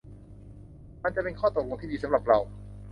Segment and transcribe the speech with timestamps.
[1.03, 2.39] มันจะเป็นข้อตกลงที่ดีสำหรับเรา